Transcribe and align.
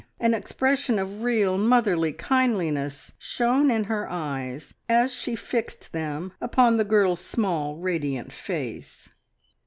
An 0.19 0.33
expression 0.33 0.97
of 0.97 1.21
real 1.21 1.59
motherly 1.59 2.11
kindliness 2.11 3.13
shone 3.19 3.69
in 3.69 3.83
her 3.83 4.09
eyes 4.09 4.73
as 4.89 5.13
she 5.13 5.35
fixed 5.35 5.91
them 5.93 6.31
upon 6.41 6.77
the 6.77 6.83
girl's 6.83 7.21
small, 7.23 7.75
radiant 7.77 8.31
face. 8.31 9.09